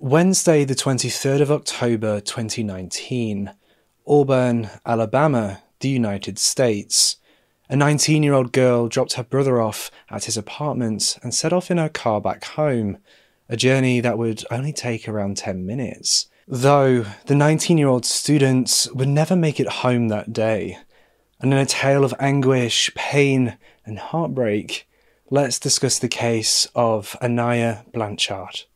[0.00, 3.52] Wednesday, the 23rd of October 2019,
[4.06, 7.16] Auburn, Alabama, the United States.
[7.68, 11.68] A 19 year old girl dropped her brother off at his apartment and set off
[11.68, 12.98] in her car back home,
[13.48, 16.28] a journey that would only take around 10 minutes.
[16.46, 20.78] Though the 19 year old student would never make it home that day.
[21.40, 24.88] And in a tale of anguish, pain, and heartbreak,
[25.28, 28.67] let's discuss the case of Aniah Blanchard.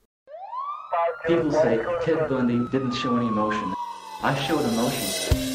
[1.27, 3.74] People say Ted Bundy didn't show any emotion.
[4.24, 5.52] I showed emotion.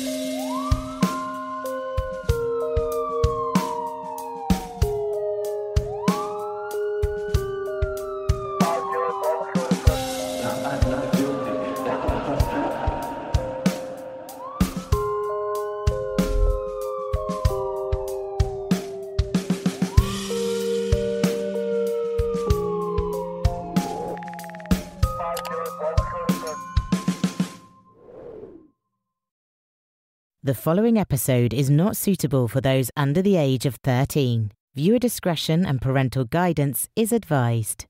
[30.48, 34.54] The following episode is not suitable for those under the age of 13.
[34.76, 37.86] Viewer discretion and parental guidance is advised.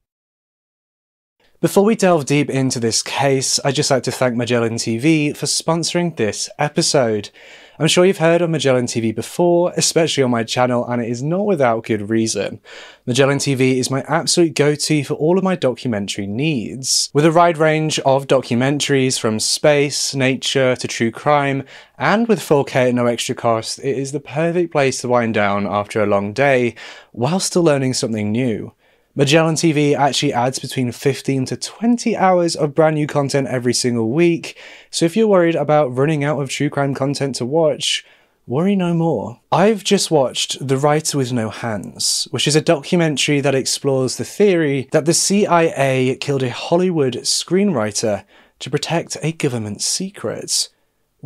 [1.61, 5.45] Before we delve deep into this case, I'd just like to thank Magellan TV for
[5.45, 7.29] sponsoring this episode.
[7.79, 11.21] I'm sure you've heard of Magellan TV before, especially on my channel, and it is
[11.21, 12.59] not without good reason.
[13.05, 17.11] Magellan TV is my absolute go to for all of my documentary needs.
[17.13, 21.65] With a wide range of documentaries from space, nature to true crime,
[21.99, 25.67] and with 4K at no extra cost, it is the perfect place to wind down
[25.67, 26.73] after a long day
[27.11, 28.73] while still learning something new.
[29.17, 34.11] Magellan TV actually adds between 15 to 20 hours of brand new content every single
[34.11, 34.55] week,
[34.91, 38.05] so if you're worried about running out of true crime content to watch,
[38.45, 39.39] worry no more.
[39.51, 44.23] I've just watched The Writer with No Hands, which is a documentary that explores the
[44.23, 48.23] theory that the CIA killed a Hollywood screenwriter
[48.59, 50.69] to protect a government secret.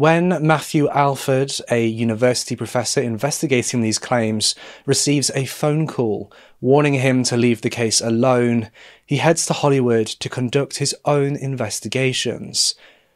[0.01, 4.55] When Matthew Alford, a university professor investigating these claims,
[4.87, 8.71] receives a phone call warning him to leave the case alone,
[9.05, 12.73] he heads to Hollywood to conduct his own investigations.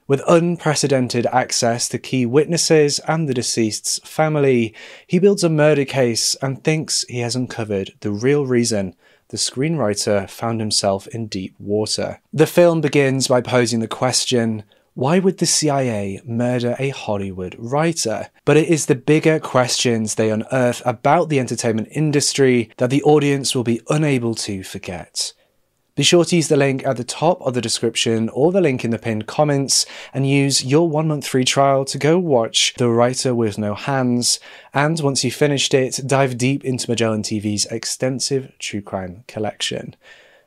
[0.08, 4.76] With unprecedented access to key witnesses and the deceased's family,
[5.08, 8.96] he builds a murder case and thinks he has uncovered the real reason
[9.30, 12.22] the screenwriter found himself in deep water.
[12.32, 14.66] The film begins by posing the question
[14.96, 18.30] why would the CIA murder a Hollywood writer?
[18.46, 23.54] But it is the bigger questions they unearth about the entertainment industry that the audience
[23.54, 25.34] will be unable to forget.
[25.96, 28.86] Be sure to use the link at the top of the description or the link
[28.86, 32.90] in the pinned comments and use your one month free trial to go watch The
[32.90, 34.40] Writer with No Hands.
[34.74, 39.96] And once you've finished it, dive deep into Magellan TV's extensive true crime collection.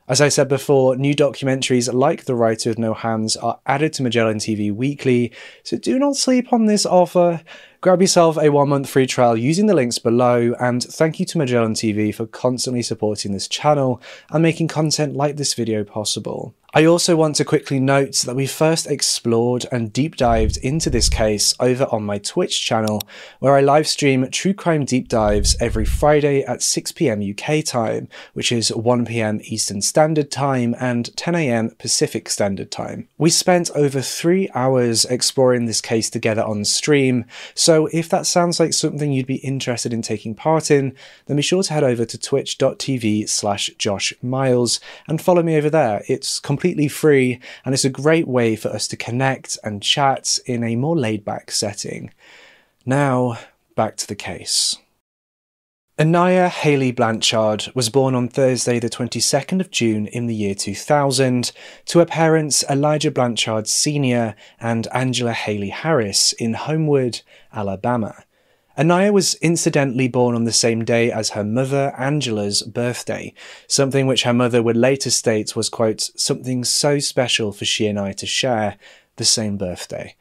[0.09, 4.03] As I said before, new documentaries like The Writer with No Hands are added to
[4.03, 5.31] Magellan TV weekly,
[5.63, 7.43] so do not sleep on this offer.
[7.83, 11.37] Grab yourself a one month free trial using the links below, and thank you to
[11.37, 16.55] Magellan TV for constantly supporting this channel and making content like this video possible.
[16.75, 21.09] I also want to quickly note that we first explored and deep dived into this
[21.09, 23.01] case over on my Twitch channel,
[23.39, 28.53] where I live stream true crime deep dives every Friday at 6pm UK time, which
[28.53, 33.09] is 1pm Eastern Standard Time and 10am Pacific Standard Time.
[33.17, 37.25] We spent over three hours exploring this case together on stream,
[37.55, 41.43] so if that sounds like something you'd be interested in taking part in, then be
[41.43, 46.03] sure to head over to twitch.tv slash Josh Miles and follow me over there.
[46.09, 50.65] It's completely free and it's a great way for us to connect and chat in
[50.65, 52.13] a more laid back setting.
[52.85, 53.39] Now,
[53.77, 54.75] back to the case.
[56.01, 61.53] Aniah Haley Blanchard was born on Thursday, the 22nd of June in the year 2000,
[61.87, 64.35] to her parents Elijah Blanchard Sr.
[64.59, 67.21] and Angela Haley Harris in Homewood,
[67.53, 68.25] Alabama.
[68.79, 73.35] Aniah was incidentally born on the same day as her mother Angela's birthday,
[73.67, 77.99] something which her mother would later state was, quote, something so special for she and
[77.99, 78.77] I to share
[79.17, 80.15] the same birthday.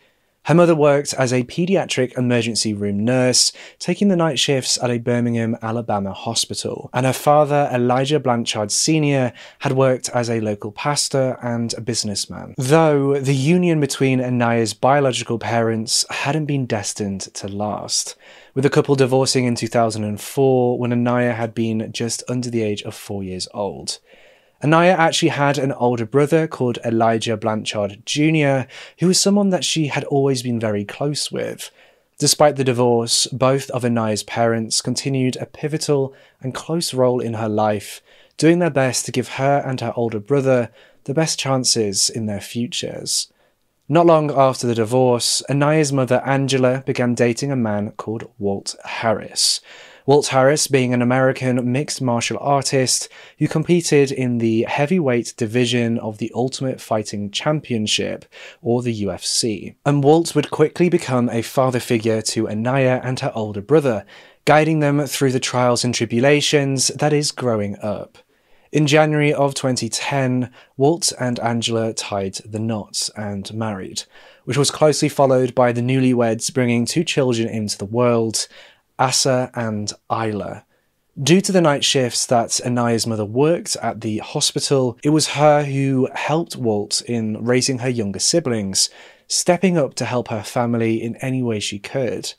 [0.46, 4.98] Her mother worked as a pediatric emergency room nurse, taking the night shifts at a
[4.98, 6.90] Birmingham, Alabama hospital.
[6.94, 12.56] And her father, Elijah Blanchard Sr., had worked as a local pastor and a businessman.
[12.58, 18.16] Though the union between Aniah's biological parents hadn't been destined to last.
[18.58, 22.96] With the couple divorcing in 2004 when Aniah had been just under the age of
[22.96, 24.00] four years old.
[24.64, 28.62] Aniah actually had an older brother called Elijah Blanchard Jr.,
[28.98, 31.70] who was someone that she had always been very close with.
[32.18, 37.48] Despite the divorce, both of Aniah's parents continued a pivotal and close role in her
[37.48, 38.02] life,
[38.38, 40.72] doing their best to give her and her older brother
[41.04, 43.32] the best chances in their futures.
[43.90, 49.62] Not long after the divorce, Aniah's mother Angela began dating a man called Walt Harris.
[50.06, 53.08] Walt Harris being an American mixed martial artist
[53.40, 58.26] who competed in the heavyweight division of the Ultimate Fighting Championship,
[58.62, 59.76] or the UFC.
[59.86, 64.06] And Walt would quickly become a father figure to Aniah and her older brother,
[64.44, 68.18] guiding them through the trials and tribulations that is growing up.
[68.78, 74.04] In January of 2010, Walt and Angela tied the knot and married,
[74.46, 78.48] which was closely followed by the newlyweds bringing two children into the world,
[79.00, 80.64] Asa and Isla.
[81.20, 85.64] Due to the night shifts that Aniah's mother worked at the hospital, it was her
[85.64, 88.92] who helped Walt in raising her younger siblings,
[89.28, 92.36] stepping up to help her family in any way she could.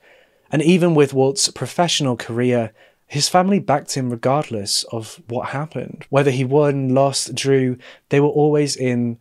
[0.52, 2.72] And even with Walt's professional career,
[3.08, 6.06] his family backed him regardless of what happened.
[6.10, 7.78] Whether he won, lost, drew,
[8.10, 9.18] they were always in,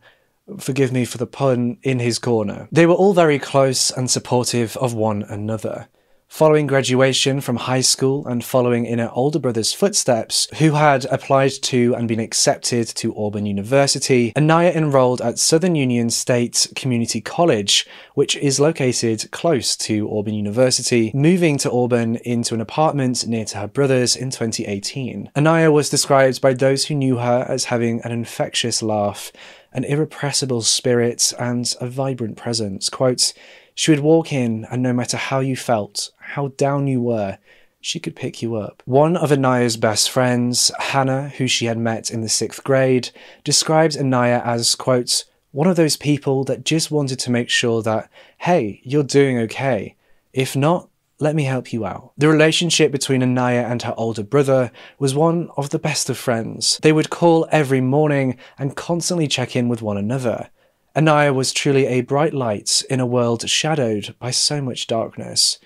[0.58, 2.68] forgive me for the pun, in his corner.
[2.70, 5.88] They were all very close and supportive of one another.
[6.28, 11.52] Following graduation from high school and following in her older brother's footsteps, who had applied
[11.62, 17.86] to and been accepted to Auburn University, Aniah enrolled at Southern Union State Community College,
[18.14, 23.58] which is located close to Auburn University, moving to Auburn into an apartment near to
[23.58, 25.30] her brother's in 2018.
[25.34, 29.32] Aniah was described by those who knew her as having an infectious laugh,
[29.72, 32.90] an irrepressible spirit, and a vibrant presence.
[32.90, 33.32] Quote,
[33.78, 37.38] she would walk in, and no matter how you felt, how down you were,
[37.80, 38.82] she could pick you up.
[38.86, 43.10] One of Aniah's best friends, Hannah, who she had met in the sixth grade,
[43.44, 48.10] describes Aniah as, quote, one of those people that just wanted to make sure that,
[48.38, 49.94] hey, you're doing okay.
[50.32, 50.88] If not,
[51.20, 52.10] let me help you out.
[52.18, 56.80] The relationship between Aniah and her older brother was one of the best of friends.
[56.82, 60.50] They would call every morning and constantly check in with one another.
[60.96, 65.58] Aniah was truly a bright light in a world shadowed by so much darkness,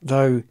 [0.00, 0.42] though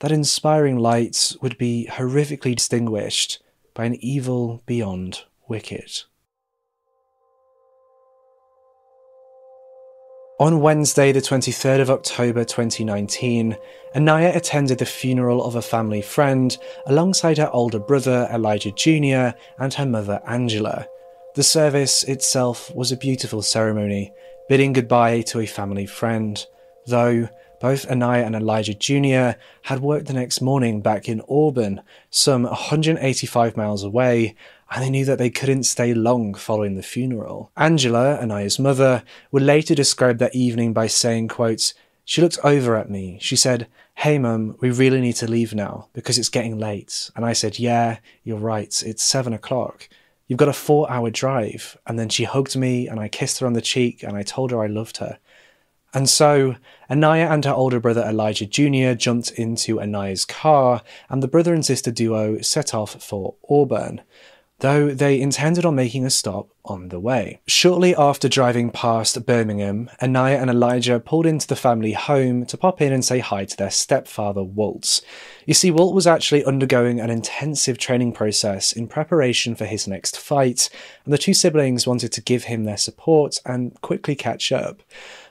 [0.00, 3.42] that inspiring light would be horrifically distinguished
[3.74, 6.02] by an evil beyond wicked.
[10.38, 13.56] On Wednesday, the 23rd of October 2019,
[13.94, 19.34] Aniah attended the funeral of a family friend alongside her older brother Elijah Jr.
[19.58, 20.86] and her mother Angela.
[21.36, 24.10] The service itself was a beautiful ceremony,
[24.48, 26.42] bidding goodbye to a family friend,
[26.86, 27.28] though
[27.60, 29.38] both Aniah and Elijah Jr.
[29.64, 34.34] had worked the next morning back in Auburn, some 185 miles away,
[34.70, 37.50] and they knew that they couldn't stay long following the funeral.
[37.54, 41.74] Angela, Aniah's mother, would later describe that evening by saying, quote,
[42.06, 43.18] She looked over at me.
[43.20, 43.66] She said,
[43.96, 47.10] Hey mum, we really need to leave now because it's getting late.
[47.14, 49.90] And I said, Yeah, you're right, it's seven o'clock.
[50.26, 51.76] You've got a four hour drive.
[51.86, 54.50] And then she hugged me and I kissed her on the cheek and I told
[54.50, 55.18] her I loved her.
[55.94, 56.56] And so
[56.90, 58.94] Aniah and her older brother Elijah Jr.
[58.94, 64.02] jumped into Aniah's car and the brother and sister duo set off for Auburn
[64.60, 67.40] though they intended on making a stop on the way.
[67.46, 72.80] Shortly after driving past Birmingham, Aniah and Elijah pulled into the family home to pop
[72.80, 75.02] in and say hi to their stepfather, Walt.
[75.44, 80.18] You see, Walt was actually undergoing an intensive training process in preparation for his next
[80.18, 80.70] fight,
[81.04, 84.82] and the two siblings wanted to give him their support and quickly catch up,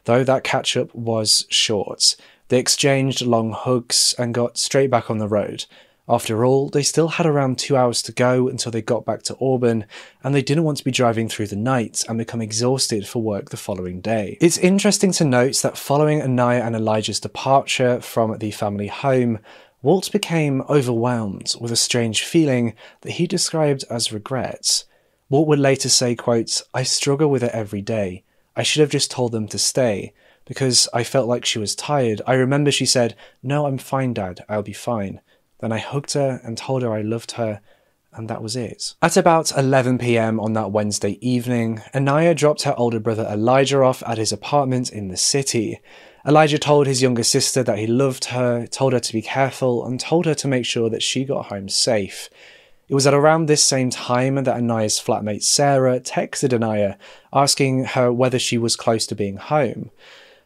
[0.03, 2.15] though that catch up was short.
[2.49, 5.65] They exchanged long hugs and got straight back on the road.
[6.07, 9.37] After all, they still had around two hours to go until they got back to
[9.41, 9.85] Auburn,
[10.23, 13.49] and they didn't want to be driving through the night and become exhausted for work
[13.49, 14.37] the following day.
[14.39, 19.39] It's interesting to note that following Aniah and Elijah's departure from the family home,
[19.81, 24.83] Walt became overwhelmed with a strange feeling that he described as regret.
[25.29, 28.23] Walt would later say, quote, I struggle with it every day.
[28.55, 30.13] I should have just told them to stay
[30.45, 32.21] because I felt like she was tired.
[32.27, 34.45] I remember she said, No, I'm fine, Dad.
[34.47, 35.21] I'll be fine.
[35.59, 37.61] Then I hugged her and told her I loved her,
[38.13, 38.95] and that was it.
[39.01, 44.03] At about 11 pm on that Wednesday evening, Aniah dropped her older brother Elijah off
[44.05, 45.79] at his apartment in the city.
[46.25, 49.99] Elijah told his younger sister that he loved her, told her to be careful, and
[49.99, 52.29] told her to make sure that she got home safe.
[52.87, 56.97] It was at around this same time that Aniah's flatmate Sarah texted Aniah,
[57.33, 59.89] asking her whether she was close to being home.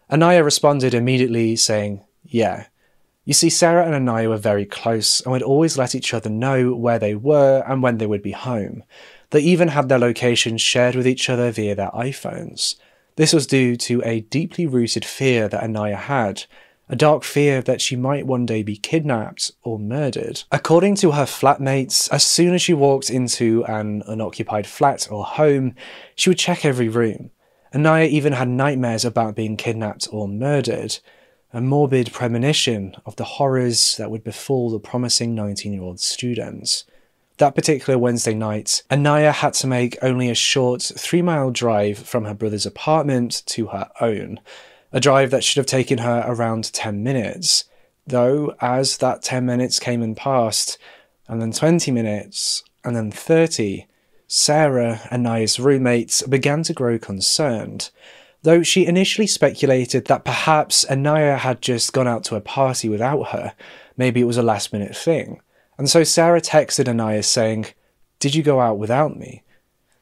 [0.10, 2.66] Aniah responded immediately, saying, Yeah.
[3.30, 6.74] You see, Sarah and Aniah were very close and would always let each other know
[6.74, 8.82] where they were and when they would be home.
[9.30, 12.74] They even had their locations shared with each other via their iPhones.
[13.18, 16.46] This was due to a deeply rooted fear that Aniah had,
[16.90, 20.42] a dark fear that she might one day be kidnapped or murdered.
[20.52, 25.76] According to her flatmates, as soon as she walked into an unoccupied flat or home,
[26.16, 27.30] she would check every room.
[27.76, 30.98] Aniah even had nightmares about being kidnapped or murdered,
[31.52, 36.84] a morbid premonition of the horrors that would befall the promising 19 year old student.
[37.38, 42.26] That particular Wednesday night, Aniah had to make only a short three mile drive from
[42.26, 44.40] her brother's apartment to her own,
[44.92, 47.66] a drive that should have taken her around 10 minutes.
[48.06, 50.78] Though, as that 10 minutes came and passed,
[51.28, 53.88] and then 20 minutes, and then 30,
[54.28, 57.90] Sarah, Aniah's roommate, began to grow concerned.
[58.42, 63.30] Though she initially speculated that perhaps Aniah had just gone out to a party without
[63.30, 63.54] her,
[63.98, 65.42] maybe it was a last minute thing.
[65.78, 67.68] And so Sarah texted Aniah saying,
[68.20, 69.44] Did you go out without me?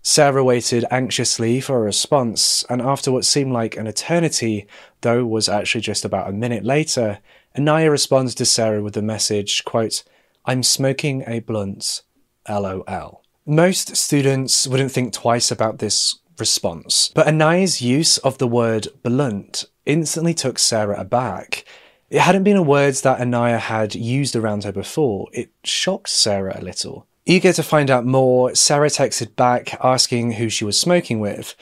[0.03, 4.65] Sarah waited anxiously for a response, and after what seemed like an eternity,
[5.01, 7.20] though was actually just about a minute later,
[7.58, 10.03] Aniah responded to Sarah with the message, quote,
[10.46, 12.03] I'm smoking a blunt,
[12.48, 13.24] lol.
[13.46, 19.65] Most students wouldn't think twice about this response, but Aniah's use of the word blunt
[19.86, 21.65] instantly took Sarah aback.
[22.10, 25.27] It hadn't been a word that Aniah had used around her before.
[25.34, 27.06] It shocked Sarah a little.
[27.25, 31.56] Eager to find out more, Sarah texted back asking who she was smoking with.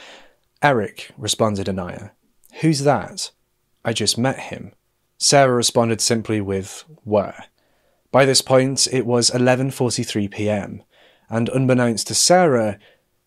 [0.62, 2.12] Eric, responded Aniah.
[2.62, 3.32] Who's that?
[3.84, 4.74] I just met him.
[5.17, 7.46] Sarah responded simply with where.
[8.12, 10.84] By this point, it was 11:43 p.m.,
[11.29, 12.77] and unbeknownst to Sarah,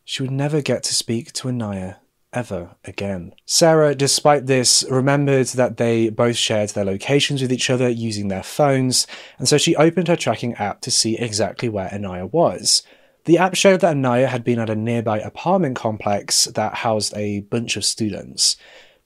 [0.08, 1.96] she would never get to speak to Aniah
[2.32, 3.34] ever again.
[3.44, 8.42] Sarah, despite this, remembered that they both shared their locations with each other using their
[8.42, 9.06] phones,
[9.38, 12.82] and so she opened her tracking app to see exactly where Aniah was.
[13.26, 17.40] The app showed that Aniah had been at a nearby apartment complex that housed a
[17.40, 18.56] bunch of students.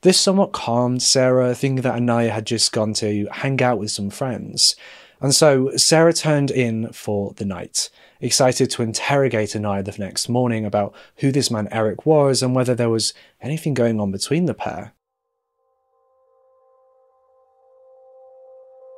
[0.03, 4.11] This somewhat calmed Sarah, thinking that Aniah had just gone to hang out with some
[4.11, 4.77] friends.
[5.21, 7.91] And so Sarah turned in for the night
[8.23, 12.75] excited to interrogate Aniah the next morning about who this man Eric was and whether
[12.75, 14.95] there was anything going on between the pair.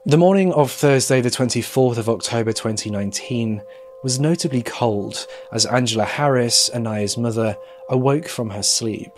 [0.06, 3.62] The morning of Thursday, the 24th of October 2019,
[4.02, 7.56] was notably cold as Angela Harris, Aniah's mother,
[7.88, 9.10] awoke from her sleep.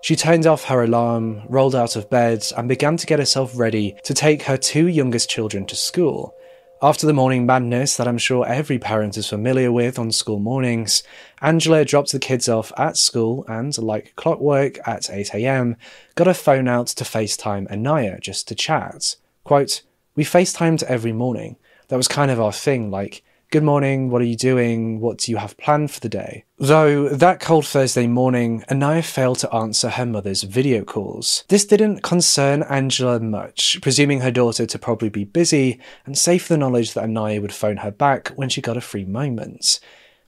[0.00, 3.96] She turned off her alarm, rolled out of bed, and began to get herself ready
[4.04, 6.37] to take her two youngest children to school.
[6.80, 11.02] After the morning madness that I'm sure every parent is familiar with on school mornings,
[11.42, 15.74] Angela dropped the kids off at school and, like clockwork at 8am,
[16.14, 19.16] got her phone out to FaceTime Aniah just to chat.
[19.42, 19.82] Quote,
[20.14, 21.56] We FaceTimed every morning.
[21.88, 25.00] That was kind of our thing, like, Good morning, what are you doing?
[25.00, 26.44] What do you have planned for the day?
[26.58, 31.44] Though that cold Thursday morning, Aniah failed to answer her mother's video calls.
[31.48, 36.58] This didn't concern Angela much, presuming her daughter to probably be busy, and safe the
[36.58, 39.80] knowledge that Aniah would phone her back when she got a free moment.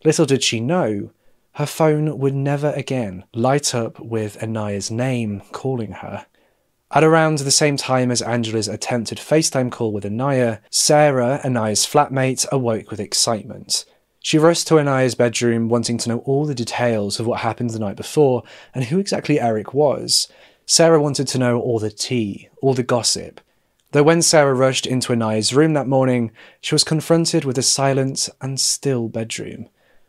[0.03, 1.11] Little did she know,
[1.57, 6.25] her phone would never again light up with Aniah's name calling her.
[6.93, 12.51] At around the same time as Angela's attempted FaceTime call with Aniah, Sarah, Aniah's flatmate,
[12.51, 13.85] awoke with excitement.
[14.19, 17.79] She rushed to Aniah's bedroom, wanting to know all the details of what happened the
[17.79, 18.43] night before
[18.75, 20.27] and who exactly Eric was.
[20.67, 23.41] Sarah wanted to know all the tea, all the gossip.
[23.93, 28.29] Though when Sarah rushed into Aniah's room that morning, she was confronted with a silent
[28.41, 29.69] and still bedroom.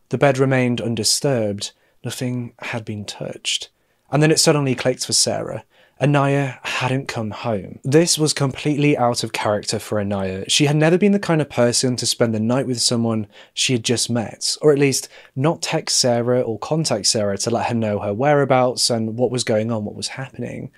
[0.10, 1.74] The bed remained undisturbed,
[2.04, 3.70] nothing had been touched.
[4.12, 5.64] And then it suddenly clicked for Sarah.
[6.02, 7.78] Aniah hadn't come home.
[7.84, 10.46] This was completely out of character for Aniah.
[10.48, 13.74] She had never been the kind of person to spend the night with someone she
[13.74, 17.76] had just met, or at least not text Sarah or contact Sarah to let her
[17.76, 20.72] know her whereabouts and what was going on, what was happening.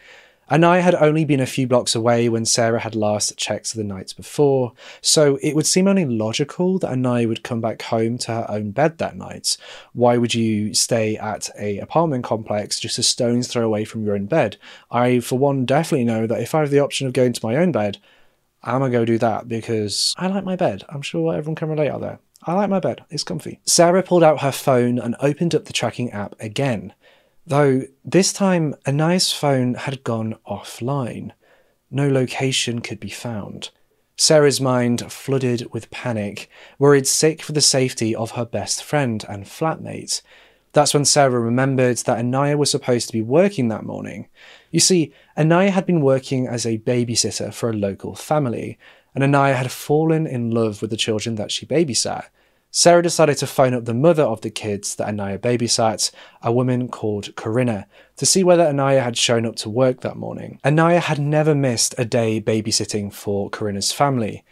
[0.53, 4.13] Aniah had only been a few blocks away when Sarah had last checked the nights
[4.13, 8.45] before, so it would seem only logical that Aniah would come back home to her
[8.48, 9.57] own bed that night.
[9.93, 14.13] Why would you stay at a apartment complex just a stone's throw away from your
[14.13, 14.57] own bed?
[14.91, 17.55] I, for one, definitely know that if I have the option of going to my
[17.55, 17.98] own bed,
[18.62, 20.83] I'm gonna go do that because I like my bed.
[20.88, 22.19] I'm sure everyone can relate out there.
[22.43, 23.60] I like my bed, it's comfy.
[23.65, 26.93] Sarah pulled out her phone and opened up the tracking app again.
[27.45, 31.31] Though this time Aniah's phone had gone offline.
[31.91, 33.69] No location could be found.
[34.15, 39.43] Sarah's mind flooded with panic, worried sick for the safety of her best friend and
[39.43, 40.21] flatmate.
[40.71, 44.27] That's when Sarah remembered that Aniah was supposed to be working that morning.
[44.71, 48.79] You see, Aniah had been working as a babysitter for a local family,
[49.13, 52.25] and Aniah had fallen in love with the children that she babysat.
[52.75, 56.10] Sarah decided to phone up the mother of the kids that Aniah babysat,
[56.42, 57.86] a woman called Corinna,
[58.18, 60.60] to see whether Aniah had shown up to work that morning.
[60.65, 64.44] Aniah had never missed a day babysitting for Corinna's family.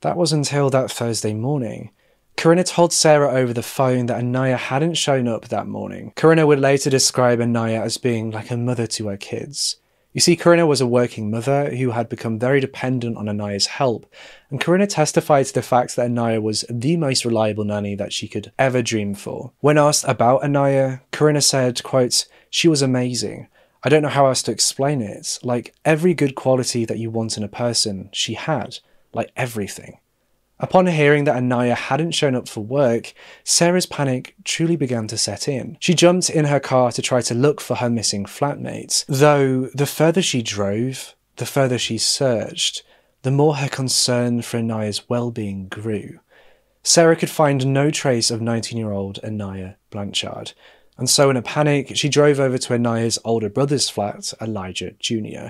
[0.00, 1.90] That was until that Thursday morning.
[2.38, 6.14] Corinna told Sarah over the phone that Aniah hadn't shown up that morning.
[6.16, 9.76] Corinna would later describe Aniah as being like a mother to her kids.
[10.16, 14.10] You see, Corinna was a working mother who had become very dependent on Aniah's help,
[14.48, 18.26] and Corinna testified to the fact that Aniah was the most reliable nanny that she
[18.26, 19.52] could ever dream for.
[19.60, 23.48] When asked about Aniah, Corinna said, quote, She was amazing.
[23.84, 25.38] I don't know how else to explain it.
[25.42, 28.78] Like every good quality that you want in a person, she had.
[29.12, 29.98] Like everything.
[30.58, 33.12] Upon hearing that Aniah hadn't shown up for work,
[33.44, 35.76] Sarah's panic truly began to set in.
[35.80, 39.84] She jumped in her car to try to look for her missing flatmates, though the
[39.86, 42.82] further she drove, the further she searched,
[43.20, 46.20] the more her concern for Aniah's well-being grew.
[46.82, 50.52] Sarah could find no trace of 19-year-old Aniah Blanchard,
[50.96, 55.48] and so in a panic, she drove over to Aniah's older brother's flat, Elijah Jr.,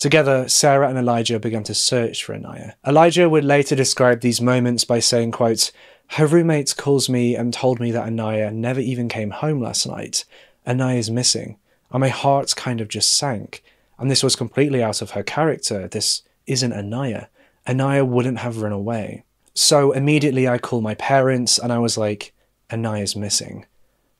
[0.00, 2.72] Together, Sarah and Elijah began to search for Aniah.
[2.86, 5.70] Elijah would later describe these moments by saying, quote,
[6.08, 10.24] Her roommate calls me and told me that Aniah never even came home last night.
[10.66, 11.58] Aniah's missing.
[11.92, 13.62] And my heart kind of just sank.
[13.98, 15.86] And this was completely out of her character.
[15.86, 17.26] This isn't Aniah.
[17.66, 19.24] Aniah wouldn't have run away.
[19.52, 22.32] So immediately I called my parents and I was like,
[22.70, 23.66] Aniah's missing.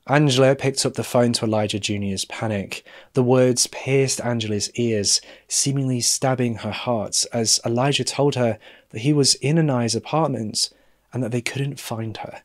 [0.07, 2.85] Angela picked up the phone to Elijah Jr.'s panic.
[3.13, 8.59] The words pierced Angela's ears, seemingly stabbing her heart, as Elijah told her
[8.91, 10.71] that he was in Aniah's apartment
[11.13, 12.43] and that they couldn't find her.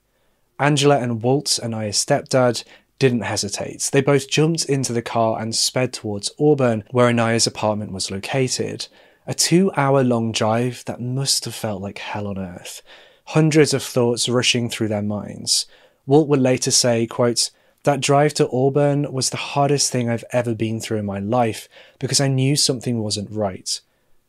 [0.59, 2.63] Angela and Walt, Aniah's stepdad,
[2.99, 3.89] didn't hesitate.
[3.91, 8.87] They both jumped into the car and sped towards Auburn, where Aniah's apartment was located.
[9.27, 12.81] A two hour long drive that must have felt like hell on earth.
[13.29, 15.65] Hundreds of thoughts rushing through their minds.
[16.05, 17.49] Walt would later say, quote,
[17.83, 21.69] that drive to Auburn was the hardest thing I've ever been through in my life
[21.99, 23.79] because I knew something wasn't right.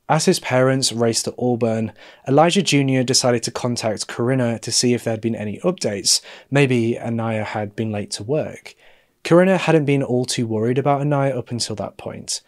[0.08, 1.92] As his parents raced to Auburn,
[2.28, 3.02] Elijah Jr.
[3.02, 6.20] decided to contact Corinna to see if there had been any updates.
[6.50, 8.74] Maybe Aniah had been late to work.
[9.24, 12.42] Corinna hadn't been all too worried about Aniah up until that point.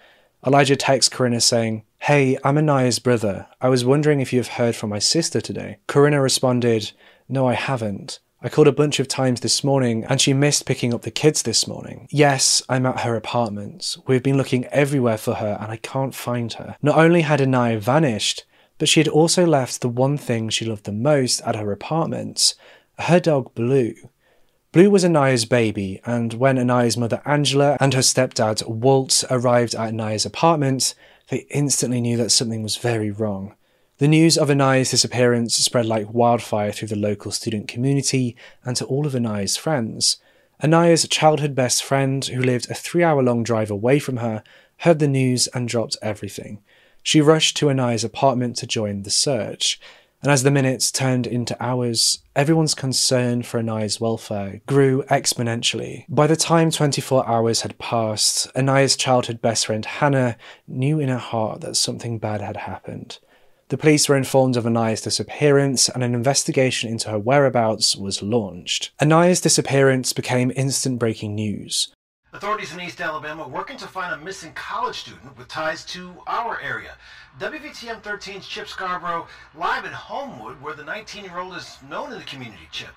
[0.46, 3.48] Elijah texts Corinna saying, Hey, I'm Aniah's brother.
[3.60, 5.78] I was wondering if you have heard from my sister today.
[5.88, 6.92] Corinna responded,
[7.28, 8.20] No, I haven't.
[8.40, 11.42] I called a bunch of times this morning and she missed picking up the kids
[11.42, 12.06] this morning.
[12.10, 13.96] Yes, I'm at her apartment.
[14.06, 16.76] We've been looking everywhere for her and I can't find her.
[16.80, 18.44] Not only had Aniah vanished,
[18.78, 22.54] but she had also left the one thing she loved the most at her apartment
[22.98, 23.94] her dog Blue.
[24.72, 29.92] Blue was Aniah's baby, and when Aniah's mother Angela and her stepdad Walt arrived at
[29.92, 30.94] Aniah's apartment,
[31.28, 33.54] they instantly knew that something was very wrong.
[33.98, 38.84] The news of Aniah's disappearance spread like wildfire through the local student community and to
[38.84, 40.18] all of Aniah's friends.
[40.62, 44.44] Aniah's childhood best friend, who lived a three hour long drive away from her,
[44.78, 46.62] heard the news and dropped everything.
[47.02, 49.80] She rushed to Aniah's apartment to join the search,
[50.22, 56.04] and as the minutes turned into hours, everyone's concern for Aniah's welfare grew exponentially.
[56.08, 60.36] By the time 24 hours had passed, Aniah's childhood best friend Hannah
[60.68, 63.18] knew in her heart that something bad had happened.
[63.70, 68.92] The police were informed of Aniah's disappearance and an investigation into her whereabouts was launched.
[68.98, 71.92] Aniah's disappearance became instant breaking news.
[72.32, 76.58] Authorities in East Alabama working to find a missing college student with ties to our
[76.62, 76.94] area.
[77.40, 82.18] WVTM 13's Chip Scarborough live in Homewood, where the 19 year old is known in
[82.18, 82.94] the community, Chip.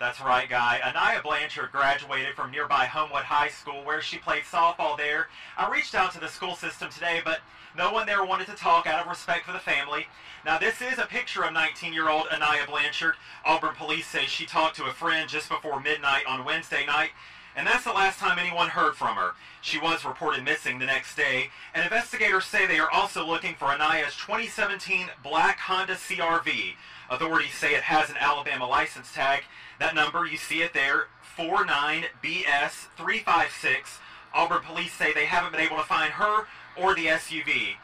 [0.00, 0.80] That's right, Guy.
[0.82, 5.28] Aniah Blanchard graduated from nearby Homewood High School where she played softball there.
[5.56, 7.40] I reached out to the school system today, but
[7.76, 10.06] no one there wanted to talk out of respect for the family.
[10.44, 13.14] Now, this is a picture of 19-year-old Aniah Blanchard.
[13.44, 17.10] Auburn police say she talked to a friend just before midnight on Wednesday night,
[17.56, 19.32] and that's the last time anyone heard from her.
[19.62, 23.68] She was reported missing the next day, and investigators say they are also looking for
[23.68, 26.74] Aniah's 2017 black Honda CRV.
[27.10, 29.44] Authorities say it has an Alabama license tag.
[29.80, 31.06] That number, you see it there,
[31.38, 34.00] 49BS356.
[34.34, 37.76] Auburn police say they haven't been able to find her or the SUV.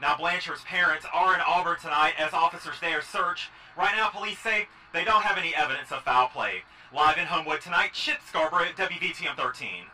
[0.00, 3.50] Now, Blanchard's parents are in Auburn tonight as officers there search.
[3.76, 6.62] Right now, police say they don't have any evidence of foul play.
[6.94, 9.84] Live in Homewood tonight, Chip Scarborough, WVTM 13.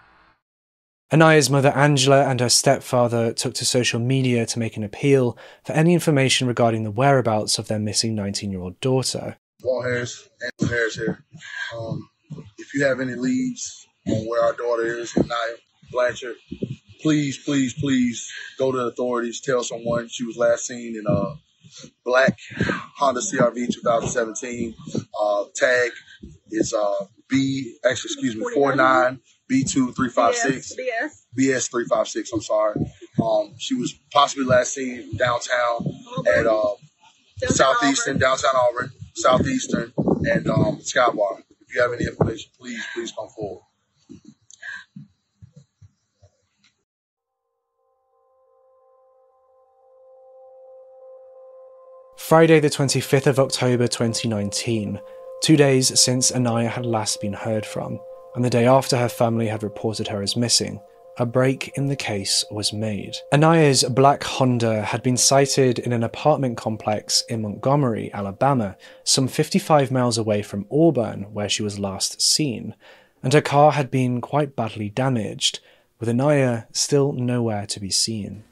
[1.13, 5.75] Aniah's mother Angela and her stepfather took to social media to make an appeal for
[5.75, 9.37] any information regarding the whereabouts of their missing 19 year old daughter.
[9.63, 10.27] Walt Harris,
[10.59, 11.23] Harris here.
[11.77, 12.09] Um,
[12.57, 15.57] if you have any leads on where our daughter is, Aniah
[15.91, 16.37] Blanchard,
[17.03, 19.43] please, please, please go to the authorities.
[19.43, 21.35] Tell someone she was last seen in a
[22.07, 22.39] black
[22.97, 24.75] Honda CRV 2017.
[25.21, 25.91] Uh, tag
[26.51, 29.21] is uh, B, actually, excuse me, 49
[29.53, 30.73] B2356.
[30.79, 31.27] BS.
[31.39, 32.81] BS356, I'm sorry.
[33.23, 35.87] Um, she was possibly last seen downtown
[36.27, 36.75] at uh,
[37.49, 41.43] Southeastern, downtown Auburn, Southeastern, and um, Skybar.
[41.61, 43.63] If you have any information, please, please come forward.
[52.17, 54.99] Friday, the 25th of October 2019,
[55.43, 58.01] two days since Aniah had last been heard from,
[58.35, 60.81] and the day after her family had reported her as missing,
[61.19, 63.15] a break in the case was made.
[63.33, 69.91] Aniah's black Honda had been sighted in an apartment complex in Montgomery, Alabama, some 55
[69.91, 72.75] miles away from Auburn, where she was last seen,
[73.23, 75.61] and her car had been quite badly damaged,
[76.01, 78.45] with Aniah still nowhere to be seen.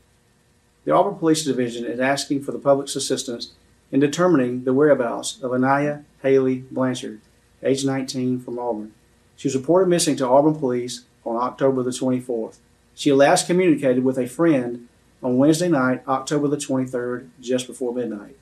[0.84, 3.52] The Auburn Police Division is asking for the public's assistance
[3.90, 7.20] in determining the whereabouts of Aniah Haley Blanchard,
[7.62, 8.92] age 19, from Auburn.
[9.40, 12.58] She was reported missing to Auburn police on October the 24th.
[12.94, 14.86] She last communicated with a friend
[15.22, 18.36] on Wednesday night, October the 23rd, just before midnight.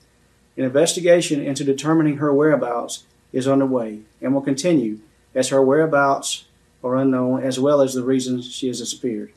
[0.57, 4.99] An investigation into determining her whereabouts is underway and will continue
[5.33, 6.43] as her whereabouts
[6.83, 9.31] are unknown as well as the reasons she has disappeared.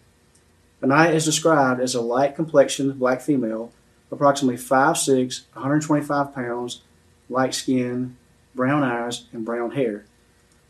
[0.83, 3.71] Aniah is described as a light complexioned black female
[4.11, 6.83] approximately 5'6, 125 pounds,
[7.29, 8.17] light skin,
[8.53, 10.07] brown eyes, and brown hair.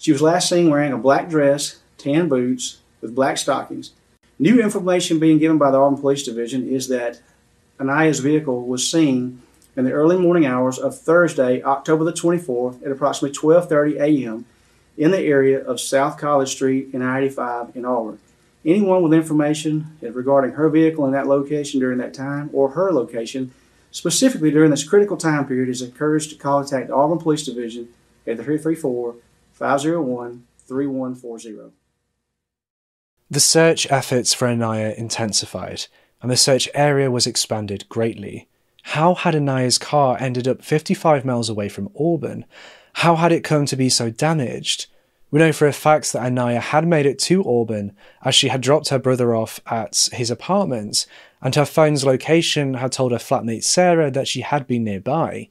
[0.03, 3.93] She was last seen wearing a black dress, tan boots, with black stockings.
[4.37, 7.21] New information being given by the Auburn Police Division is that
[7.79, 9.43] Aniah's vehicle was seen
[9.77, 14.45] in the early morning hours of Thursday, October the 24th, at approximately 12:30 a.m.
[14.99, 18.19] in the area of South College Street and I-85 in Auburn.
[18.65, 23.53] Anyone with information regarding her vehicle in that location during that time or her location,
[23.93, 27.91] specifically during this critical time period, is encouraged to contact the Auburn Police Division
[28.27, 29.15] at the 334
[29.63, 31.73] 501 3140.
[33.31, 35.87] The search efforts for Aniah intensified,
[36.21, 38.49] and the search area was expanded greatly.
[38.83, 42.45] How had Aniah's car ended up 55 miles away from Auburn?
[42.95, 44.87] How had it come to be so damaged?
[45.31, 47.93] We know for a fact that Aniah had made it to Auburn
[48.25, 51.07] as she had dropped her brother off at his apartment,
[51.41, 55.47] and her phone's location had told her flatmate Sarah that she had been nearby.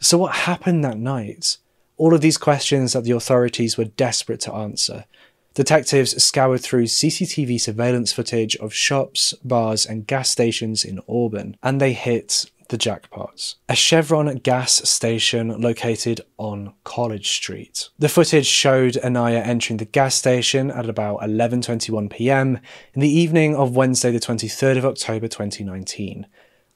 [0.00, 1.58] So, what happened that night?
[2.02, 5.04] All of these questions that the authorities were desperate to answer.
[5.54, 11.80] Detectives scoured through CCTV surveillance footage of shops, bars, and gas stations in Auburn, and
[11.80, 13.54] they hit the jackpots.
[13.68, 17.90] A Chevron gas station located on College Street.
[18.00, 22.58] The footage showed Aniah entering the gas station at about 11:21 p.m.
[22.94, 26.26] in the evening of Wednesday the 23rd of October 2019.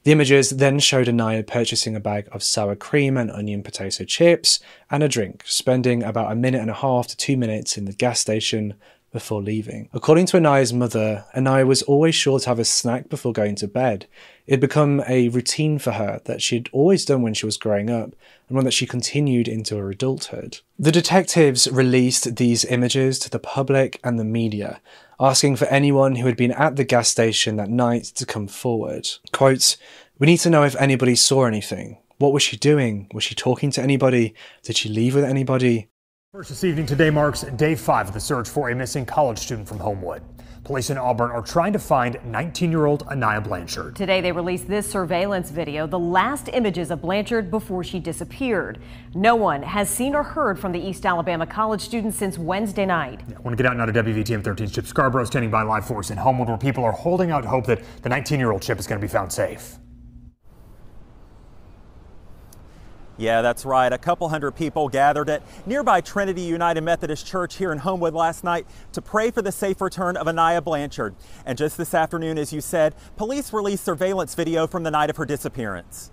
[0.07, 4.61] The images then showed Aniah purchasing a bag of sour cream and onion potato chips
[4.89, 7.91] and a drink, spending about a minute and a half to two minutes in the
[7.91, 8.75] gas station
[9.11, 9.89] before leaving.
[9.91, 13.67] According to Aniah's mother, Aniah was always sure to have a snack before going to
[13.67, 14.05] bed.
[14.45, 17.89] It had become a routine for her that she'd always done when she was growing
[17.89, 18.15] up,
[18.47, 20.59] and one that she continued into her adulthood.
[20.79, 24.79] The detectives released these images to the public and the media,
[25.19, 29.09] asking for anyone who had been at the gas station that night to come forward.
[29.31, 29.77] Quote,
[30.19, 31.97] We need to know if anybody saw anything.
[32.17, 33.09] What was she doing?
[33.13, 34.33] Was she talking to anybody?
[34.63, 35.89] Did she leave with anybody?
[36.33, 39.67] First this evening today marks day five of the search for a missing college student
[39.67, 40.21] from Homewood.
[40.67, 43.95] Police in Auburn are trying to find 19 year old Aniah Blanchard.
[43.95, 48.77] Today, they released this surveillance video, the last images of Blanchard before she disappeared.
[49.15, 53.21] No one has seen or heard from the East Alabama college student since Wednesday night.
[53.29, 55.87] Yeah, I want to get out now to WVTM 13's Chip Scarborough standing by live
[55.87, 58.61] for us in Homewood, where people are holding out hope that the 19 year old
[58.61, 59.77] Chip is going to be found safe.
[63.17, 63.91] Yeah, that's right.
[63.91, 68.43] A couple hundred people gathered at nearby Trinity United Methodist Church here in Homewood last
[68.43, 71.15] night to pray for the safe return of Aniah Blanchard.
[71.43, 75.17] And just this afternoon, as you said, police released surveillance video from the night of
[75.17, 76.11] her disappearance.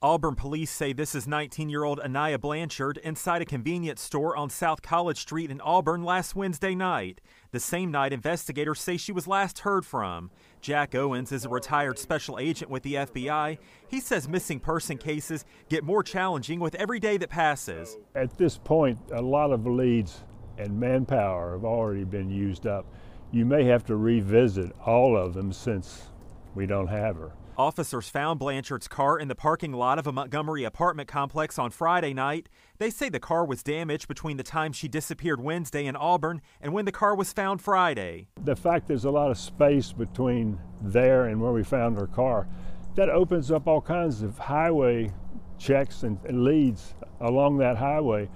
[0.00, 4.50] Auburn police say this is 19 year old Aniah Blanchard inside a convenience store on
[4.50, 7.20] South College Street in Auburn last Wednesday night,
[7.52, 10.32] the same night investigators say she was last heard from.
[10.62, 13.58] Jack Owens is a retired special agent with the FBI.
[13.88, 17.98] He says missing person cases get more challenging with every day that passes.
[18.14, 20.22] At this point, a lot of leads
[20.58, 22.86] and manpower have already been used up.
[23.32, 26.10] You may have to revisit all of them since
[26.54, 27.32] we don't have her.
[27.58, 32.14] Officers found Blanchard's car in the parking lot of a Montgomery apartment complex on Friday
[32.14, 32.48] night.
[32.78, 36.72] They say the car was damaged between the time she disappeared Wednesday in Auburn and
[36.72, 38.28] when the car was found Friday.
[38.42, 42.48] The fact there's a lot of space between there and where we found her car
[42.94, 45.12] that opens up all kinds of highway
[45.58, 48.30] checks and, leads along that highway.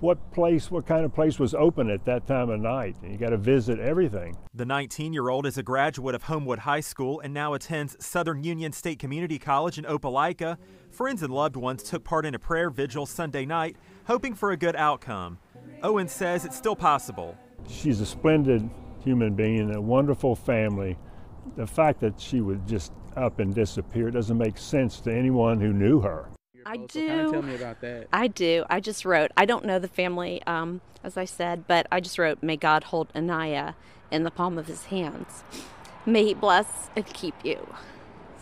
[0.00, 2.96] What place, what kind of place was open at that time of night?
[3.02, 4.36] You got to visit everything.
[4.52, 8.44] The 19 year old is a graduate of Homewood High School and now attends Southern
[8.44, 10.58] Union State Community College in Opelika.
[10.90, 14.56] Friends and loved ones took part in a prayer vigil Sunday night, hoping for a
[14.56, 15.38] good outcome.
[15.82, 17.36] Owen says it's still possible.
[17.68, 18.68] She's a splendid
[19.02, 20.98] human being, a wonderful family.
[21.56, 25.72] The fact that she would just up and disappear doesn't make sense to anyone who
[25.72, 26.28] knew her.
[26.66, 27.30] I do.
[27.30, 28.08] tell me about that.
[28.12, 28.64] I do.
[28.70, 29.30] I just wrote.
[29.36, 32.84] I don't know the family, um, as I said, but I just wrote, "May God
[32.84, 33.74] hold Aniah
[34.10, 35.44] in the palm of His hands.
[36.06, 37.74] May He bless and keep you."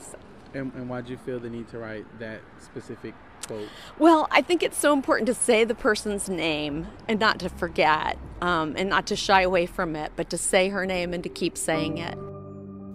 [0.00, 0.18] So.
[0.54, 3.14] And, and why did you feel the need to write that specific
[3.46, 3.68] quote?
[3.98, 8.18] Well, I think it's so important to say the person's name and not to forget,
[8.40, 11.28] um, and not to shy away from it, but to say her name and to
[11.28, 12.16] keep saying it.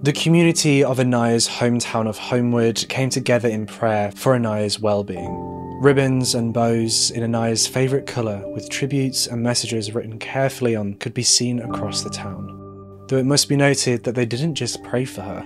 [0.04, 5.80] The community of Aniah's hometown of Homewood came together in prayer for Aniah's well-being.
[5.82, 11.16] Ribbons and bows in Aniah's favourite colour with tributes and messages written carefully on could
[11.16, 13.06] be seen across the town.
[13.08, 15.44] Though it must be noted that they didn't just pray for her.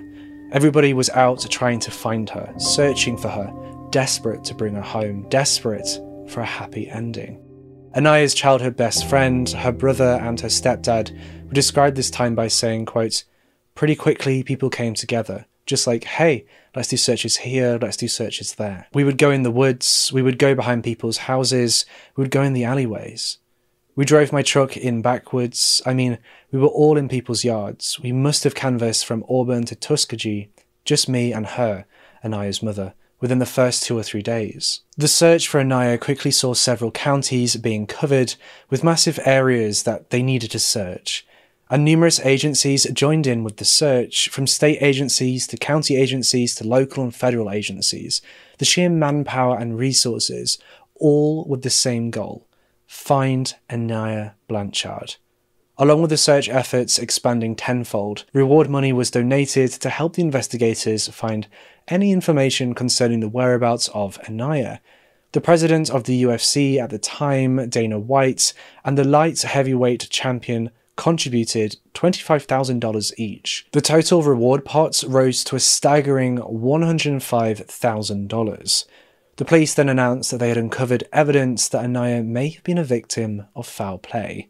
[0.52, 3.54] Everybody was out trying to find her, searching for her,
[3.90, 5.88] desperate to bring her home, desperate
[6.28, 7.42] for a happy ending.
[7.96, 11.10] Aniah's childhood best friend, her brother and her stepdad
[11.46, 13.24] would describe this time by saying, quote,
[13.82, 18.54] Pretty quickly, people came together, just like, hey, let's do searches here, let's do searches
[18.54, 18.86] there.
[18.94, 22.44] We would go in the woods, we would go behind people's houses, we would go
[22.44, 23.40] in the alleyways.
[23.96, 25.82] We drove my truck in backwards.
[25.84, 26.20] I mean,
[26.52, 28.00] we were all in people's yards.
[28.00, 30.52] We must have canvassed from Auburn to Tuskegee,
[30.86, 31.86] just me and her,
[32.22, 34.82] and Aniah's mother, within the first two or three days.
[34.96, 38.36] The search for Aniah quickly saw several counties being covered
[38.70, 41.26] with massive areas that they needed to search
[41.72, 46.68] and numerous agencies joined in with the search, from state agencies to county agencies to
[46.68, 48.22] local and federal agencies.
[48.58, 50.60] The sheer manpower and resources,
[50.96, 52.46] all with the same goal
[52.86, 55.16] find Aniah Blanchard.
[55.78, 61.08] Along with the search efforts expanding tenfold, reward money was donated to help the investigators
[61.08, 61.48] find
[61.88, 64.80] any information concerning the whereabouts of Aniah.
[65.32, 68.52] The president of the UFC at the time, Dana White,
[68.84, 73.68] and the light heavyweight champion contributed $25,000 each.
[73.72, 78.86] The total reward pot rose to a staggering $105,000.
[79.38, 82.84] The police then announced that they had uncovered evidence that Aniah may have been a
[82.84, 84.50] victim of foul play.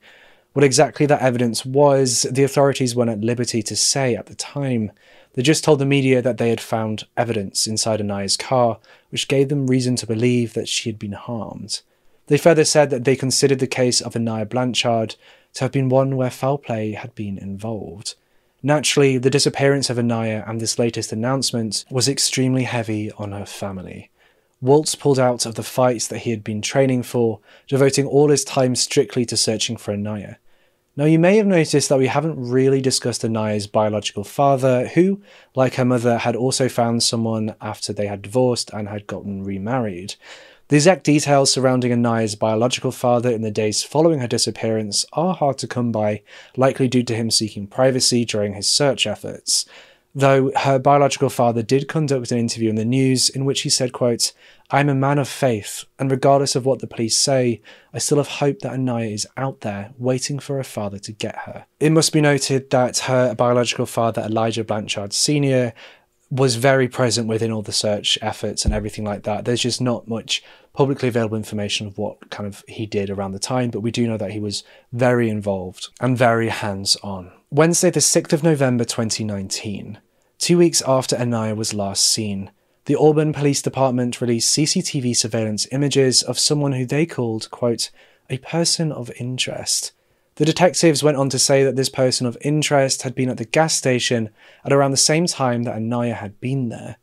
[0.53, 4.91] What exactly that evidence was, the authorities weren't at liberty to say at the time.
[5.33, 8.79] They just told the media that they had found evidence inside Aniah's car,
[9.11, 11.81] which gave them reason to believe that she had been harmed.
[12.27, 15.15] They further said that they considered the case of Aniah Blanchard
[15.53, 18.15] to have been one where foul play had been involved.
[18.63, 24.11] Naturally, the disappearance of Aniah and this latest announcement was extremely heavy on her family.
[24.61, 28.45] Walt's pulled out of the fights that he had been training for, devoting all his
[28.45, 30.35] time strictly to searching for Aniah.
[30.95, 35.21] Now, you may have noticed that we haven't really discussed Aniah's biological father, who,
[35.55, 40.15] like her mother, had also found someone after they had divorced and had gotten remarried.
[40.71, 45.57] The exact details surrounding Aniah's biological father in the days following her disappearance are hard
[45.57, 46.21] to come by,
[46.55, 49.65] likely due to him seeking privacy during his search efforts.
[50.15, 53.91] Though her biological father did conduct an interview in the news in which he said,
[53.91, 54.31] quote,
[54.69, 57.59] I'm a man of faith, and regardless of what the police say,
[57.93, 61.35] I still have hope that Aniah is out there waiting for her father to get
[61.39, 61.65] her.
[61.81, 65.73] It must be noted that her biological father, Elijah Blanchard Sr.,
[66.31, 69.43] was very present within all the search efforts and everything like that.
[69.43, 70.41] There's just not much
[70.73, 74.07] publicly available information of what kind of he did around the time, but we do
[74.07, 74.63] know that he was
[74.93, 77.33] very involved and very hands on.
[77.49, 79.99] Wednesday, the 6th of November 2019,
[80.37, 82.49] two weeks after Aniah was last seen,
[82.85, 87.91] the Auburn Police Department released CCTV surveillance images of someone who they called, quote,
[88.29, 89.91] a person of interest
[90.35, 93.45] the detectives went on to say that this person of interest had been at the
[93.45, 94.29] gas station
[94.63, 96.97] at around the same time that Aniah had been there.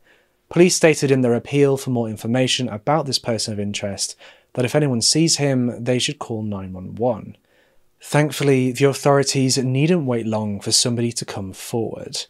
[0.49, 4.15] Police stated in their appeal for more information about this person of interest
[4.53, 7.37] that if anyone sees him, they should call 911.
[8.01, 12.25] Thankfully, the authorities needn't wait long for somebody to come forward,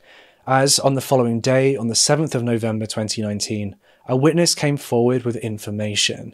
[0.45, 3.75] as on the following day, on the 7th of November 2019,
[4.07, 6.33] a witness came forward with information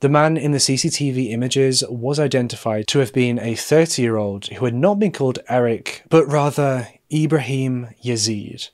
[0.00, 4.46] the man in the CCTV images was identified to have been a 30 year old
[4.46, 8.70] who had not been called Eric, but rather Ibraheem Yazeed.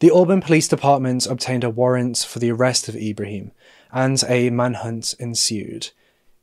[0.00, 3.52] The Auburn Police Department obtained a warrant for the arrest of Ibraheem,
[3.92, 5.90] and a manhunt ensued.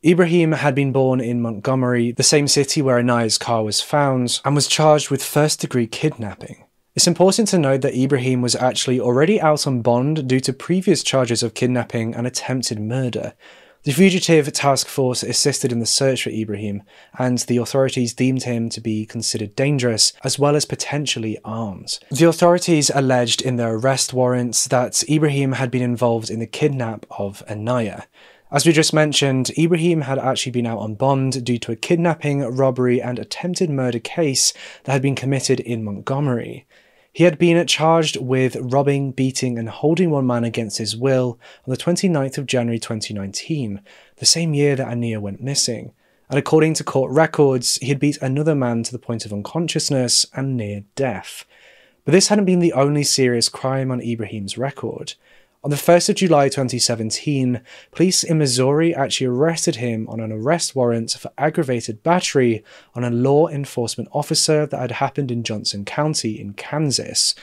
[0.02, 4.54] Ibraheem had been born in Montgomery, the same city where Aniah's car was found, and
[4.54, 6.64] was charged with first degree kidnapping.
[6.94, 11.02] It's important to note that Ibraheem was actually already out on bond due to previous
[11.02, 13.34] charges of kidnapping and attempted murder.
[13.82, 16.82] The fugitive task force assisted in the search for Ibraheem,
[17.18, 21.98] and the authorities deemed him to be considered dangerous as well as potentially armed.
[22.10, 27.06] The authorities alleged in their arrest warrants that Ibraheem had been involved in the kidnap
[27.10, 28.04] of Aniah.
[28.52, 32.40] As we just mentioned, Ibraheem had actually been out on bond due to a kidnapping,
[32.42, 34.52] robbery, and attempted murder case
[34.84, 36.66] that had been committed in Montgomery.
[37.12, 41.70] He had been charged with robbing, beating, and holding one man against his will on
[41.70, 43.80] the 29th of January 2019,
[44.16, 45.92] the same year that Aniah went missing.
[46.28, 50.26] And according to court records, he had beat another man to the point of unconsciousness
[50.34, 51.44] and near death.
[52.04, 55.14] But this hadn't been the only serious crime on Ibraheem's record.
[55.62, 57.60] On the 1st of July 2017,
[57.92, 63.10] police in Missouri actually arrested him on an arrest warrant for aggravated battery on a
[63.10, 67.34] law enforcement officer that had happened in Johnson County in Kansas.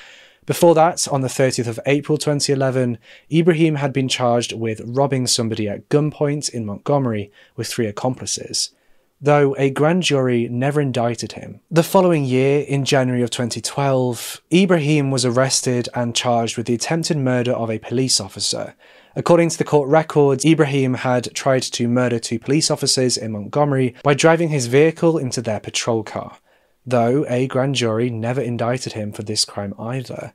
[0.47, 2.97] Before that, on the 30th of April 2011,
[3.32, 8.71] Ibraheem had been charged with robbing somebody at gunpoint in Montgomery with three accomplices
[9.19, 11.60] though a grand jury never indicted him.
[11.71, 17.17] The following year, in January of 2012, Ibraheem was arrested and charged with the attempted
[17.17, 18.75] murder of a police officer.
[19.15, 23.95] According to the court records, Ibraheem had tried to murder two police officers in Montgomery
[24.03, 26.38] by driving his vehicle into their patrol car,
[26.86, 30.34] though a grand jury never indicted him for this crime either.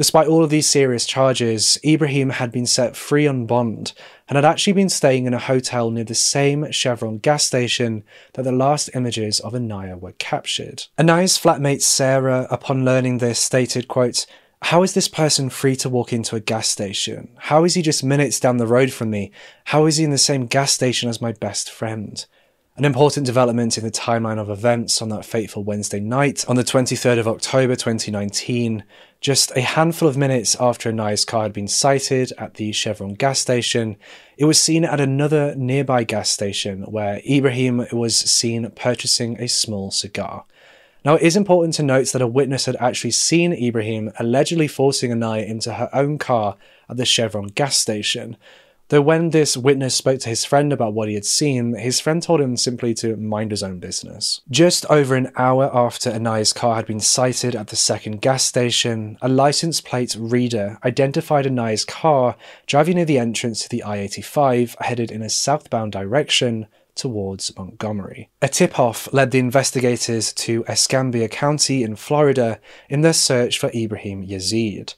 [0.00, 3.92] Despite all of these serious charges, Ibraheem had been set free on bond
[4.30, 8.44] and had actually been staying in a hotel near the same Chevron gas station that
[8.44, 10.86] the last images of Aniah were captured.
[10.96, 14.24] Aniah's flatmate Sarah, upon learning this, stated, quote,
[14.62, 17.28] how is this person free to walk into a gas station?
[17.36, 19.32] How is he just minutes down the road from me?
[19.64, 22.24] How is he in the same gas station as my best friend?
[22.76, 26.64] An important development in the timeline of events on that fateful Wednesday night, on the
[26.64, 28.82] 23rd of October 2019,
[29.20, 33.14] just a handful of minutes after a Aniah's car had been sighted at the Chevron
[33.14, 33.96] gas station,
[34.38, 39.90] it was seen at another nearby gas station where Ibraheem was seen purchasing a small
[39.90, 40.44] cigar.
[41.04, 45.10] Now, it is important to note that a witness had actually seen Ibraheem allegedly forcing
[45.10, 46.56] Aniah into her own car
[46.88, 48.36] at the Chevron gas station,
[48.90, 52.20] Though when this witness spoke to his friend about what he had seen, his friend
[52.20, 54.40] told him simply to mind his own business.
[54.50, 59.16] Just over an hour after Aniah's car had been sighted at the second gas station,
[59.22, 62.34] a license plate reader identified Aniah's car
[62.66, 68.28] driving near the entrance to the I 85 headed in a southbound direction towards Montgomery.
[68.42, 73.70] A tip off led the investigators to Escambia County in Florida in their search for
[73.70, 74.94] Ibraheem Yazeed.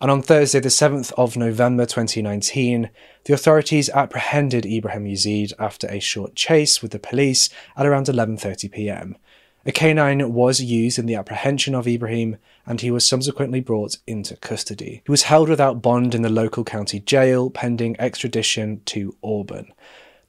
[0.00, 2.88] And on Thursday, the 7th of November 2019,
[3.24, 8.72] the authorities apprehended Ibraheem Yazeed after a short chase with the police at around 11:30
[8.72, 9.18] p.m.
[9.66, 14.36] A canine was used in the apprehension of Ibraheem, and he was subsequently brought into
[14.36, 15.02] custody.
[15.04, 19.70] He was held without bond in the local county jail pending extradition to Auburn.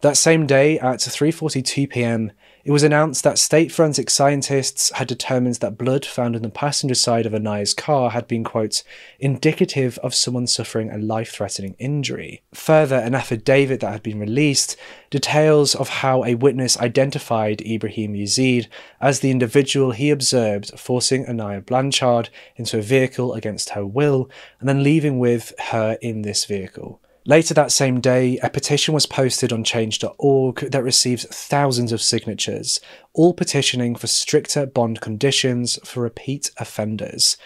[0.02, 5.56] That same day at 3:42 p.m., it was announced that state forensic scientists had determined
[5.56, 8.84] that blood found in the passenger side of Aniah's car had been, quote,
[9.20, 12.44] indicative of someone suffering a life threatening injury.
[12.54, 14.78] Further, an affidavit that had been released
[15.10, 18.68] details of how a witness identified Ibraheem Yazeed
[19.02, 24.70] as the individual he observed forcing Aniah Blanchard into a vehicle against her will and
[24.70, 27.01] then leaving with her in this vehicle.
[27.26, 32.80] Later that same day, a petition was posted on change.org that received thousands of signatures,
[33.14, 37.38] all petitioning for stricter bond conditions for repeat offenders.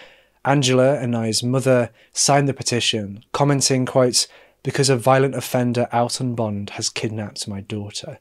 [0.46, 4.28] Angela, Aniah's mother, signed the petition, commenting, quote,
[4.64, 8.20] because a violent offender out on bond has kidnapped my daughter.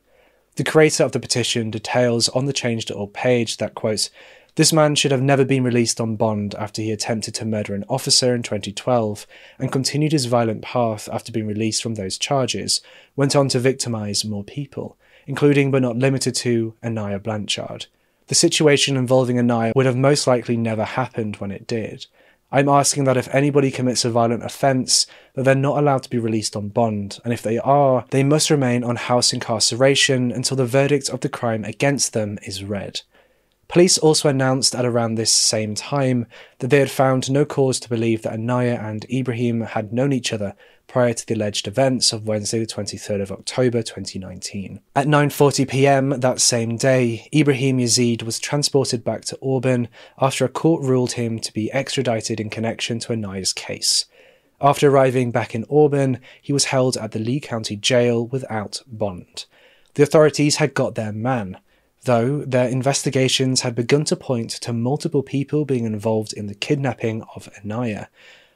[0.56, 4.10] The creator of the petition details on the change.org page that, quote,
[4.56, 7.84] this man should have never been released on bond after he attempted to murder an
[7.88, 9.26] officer in 2012
[9.58, 12.80] and continued his violent path after being released from those charges,
[13.16, 17.86] went on to victimize more people, including but not limited to Aniah Blanchard.
[18.28, 22.06] The situation involving Aniah would have most likely never happened when it did.
[22.52, 26.18] I'm asking that if anybody commits a violent offence, that they're not allowed to be
[26.18, 30.64] released on bond, and if they are, they must remain on house incarceration until the
[30.64, 33.00] verdict of the crime against them is read.
[33.74, 36.28] Police also announced at around this same time
[36.60, 40.32] that they had found no cause to believe that Aniah and Ibraheem had known each
[40.32, 40.54] other
[40.86, 44.78] prior to the alleged events of Wednesday the 23rd of October 2019.
[44.94, 46.10] At 9:40 p.m.
[46.20, 49.88] that same day, Ibraheem Yazeed was transported back to Auburn
[50.20, 54.04] after a court ruled him to be extradited in connection to Aniah's case.
[54.60, 59.46] After arriving back in Auburn, he was held at the Lee County Jail without bond.
[59.94, 61.58] The authorities had got their man,
[62.04, 67.22] though their investigations had begun to point to multiple people being involved in the kidnapping
[67.34, 68.06] of Aniah.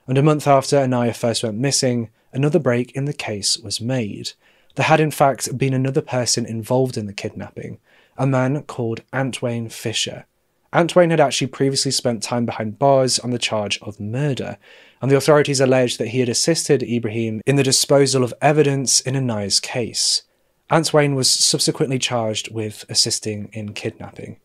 [0.07, 4.33] And a month after Aniah first went missing, another break in the case was made.
[4.75, 7.79] There had in fact been another person involved in the kidnapping,
[8.17, 10.27] a man called Antwain Fisher.
[10.73, 14.59] Antwain had actually previously spent time behind bars on the charge of murder,
[15.01, 19.15] and the authorities alleged that he had assisted Ibraheem in the disposal of evidence in
[19.15, 20.23] Aniah's case.
[20.71, 24.39] Antwain was subsequently charged with assisting in kidnapping.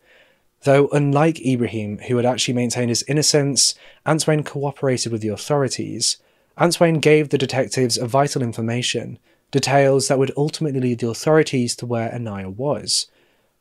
[0.62, 3.74] Though, unlike Ibraheem, who had actually maintained his innocence,
[4.06, 6.16] Antwain cooperated with the authorities.
[6.58, 9.18] Antwain gave the detectives vital information,
[9.50, 13.08] details that would ultimately lead the authorities to where Aniah was,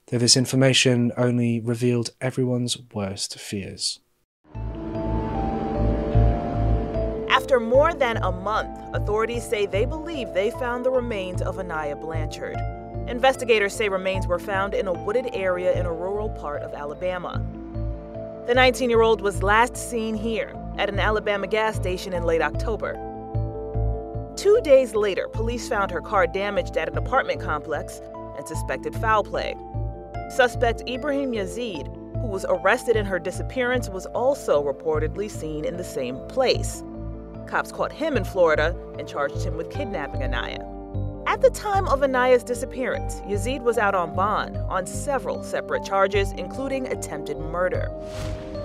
[0.08, 4.00] though this information only revealed everyone's worst fears.
[7.44, 12.00] After more than a month, authorities say they believe they found the remains of Aniah
[12.00, 12.56] Blanchard.
[13.10, 17.46] Investigators say remains were found in a wooded area in a rural part of Alabama.
[18.48, 22.42] The 19 year old was last seen here at an Alabama gas station in late
[22.42, 22.94] October.
[24.38, 28.00] Two days later, police found her car damaged at an apartment complex
[28.38, 29.54] and suspected foul play.
[30.30, 35.84] Suspect Ibraheem Yazeed, who was arrested in her disappearance, was also reportedly seen in the
[35.84, 36.82] same place.
[37.48, 40.70] Cops caught him in Florida and charged him with kidnapping Aniah.
[41.26, 46.32] At the time of Aniah's disappearance, Yazeed was out on bond on several separate charges,
[46.34, 47.90] including attempted murder.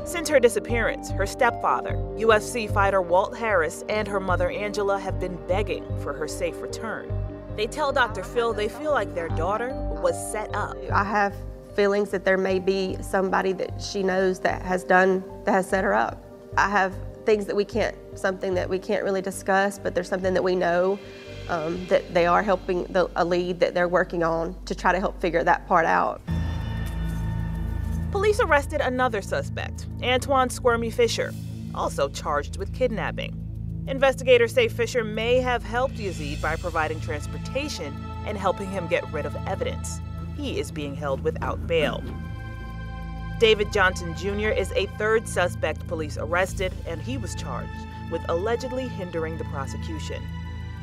[0.04, 5.36] Since her disappearance, her stepfather, UFC fighter Walt Harris, and her mother Angela have been
[5.46, 7.12] begging for her safe return.
[7.56, 8.22] They tell Dr.
[8.22, 9.70] Phil they feel like their daughter
[10.02, 10.76] was set up.
[10.92, 11.34] I have
[11.74, 15.84] feelings that there may be somebody that she knows that has done, that has set
[15.84, 16.24] her up.
[16.56, 16.94] I have
[17.28, 20.56] things that we can't, something that we can't really discuss, but there's something that we
[20.56, 20.98] know
[21.50, 24.98] um, that they are helping the, a lead that they're working on to try to
[24.98, 26.22] help figure that part out.
[28.12, 31.34] Police arrested another suspect, Antwain Squirmy Fisher,
[31.74, 33.34] also charged with kidnapping.
[33.86, 39.26] Investigators say Fisher may have helped Yazeed by providing transportation and helping him get rid
[39.26, 40.00] of evidence.
[40.38, 42.02] He is being held without bail.
[43.38, 44.48] David Johnson Jr.
[44.48, 47.70] is a third suspect police arrested, and he was charged
[48.10, 50.20] with allegedly hindering the prosecution.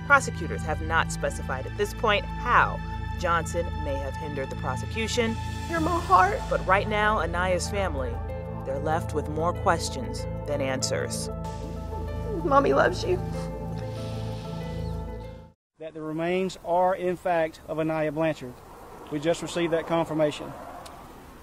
[0.05, 2.79] Prosecutors have not specified at this point how
[3.19, 5.35] Johnson may have hindered the prosecution.
[5.69, 6.39] You're my heart.
[6.49, 8.11] But right now, Aniah's family,
[8.65, 11.29] they're left with more questions than answers.
[12.43, 13.21] Mommy loves you.
[15.79, 18.53] That the remains are, in fact, of Aniah Blanchard.
[19.11, 20.53] We just received that confirmation.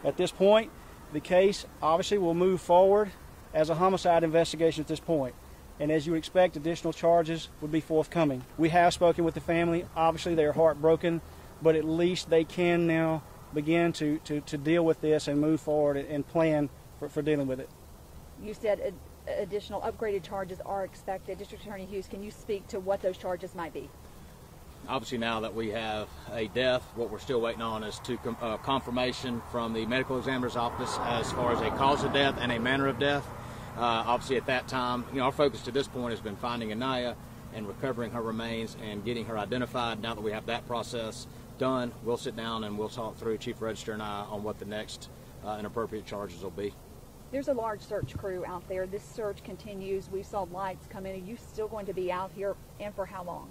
[0.04, 0.70] At this point,
[1.12, 3.10] the case obviously will move forward
[3.54, 5.34] as a homicide investigation at this point.
[5.78, 8.44] And as you would expect, additional charges would be forthcoming.
[8.56, 9.86] We have spoken with the family.
[9.96, 11.20] Obviously, they are heartbroken,
[11.60, 15.60] but at least they can now begin to, to, to deal with this and move
[15.60, 17.68] forward and plan for, for dealing with it.
[18.42, 18.94] You said
[19.26, 21.38] additional upgraded charges are expected.
[21.38, 23.88] District Attorney Hughes, can you speak to what those charges might be?
[24.88, 28.56] Obviously now that we have a death, what we're still waiting on is to uh,
[28.58, 32.58] confirmation from the medical examiner's office as far as a cause of death and a
[32.58, 33.24] manner of death.
[33.76, 36.70] Uh, obviously, at that time, you know, our focus to this point has been finding
[36.70, 37.14] Aniah
[37.54, 40.02] and recovering her remains and getting her identified.
[40.02, 41.26] Now that we have that process
[41.58, 44.64] done, we'll sit down and we'll talk through Chief Register and I on what the
[44.64, 45.08] next
[45.44, 46.74] uh, and appropriate charges will be.
[47.30, 48.86] There's a large search crew out there.
[48.86, 50.10] This search continues.
[50.10, 51.14] We saw lights come in.
[51.14, 53.50] Are you still going to be out here, and for how long?